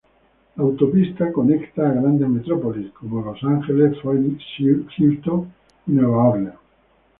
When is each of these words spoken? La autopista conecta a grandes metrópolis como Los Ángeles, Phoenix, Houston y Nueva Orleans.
La 0.55 0.63
autopista 0.63 1.31
conecta 1.31 1.87
a 1.87 1.93
grandes 1.93 2.27
metrópolis 2.27 2.91
como 2.93 3.21
Los 3.21 3.43
Ángeles, 3.43 3.95
Phoenix, 4.01 4.43
Houston 4.97 5.53
y 5.85 5.91
Nueva 5.91 6.27
Orleans. 6.29 6.55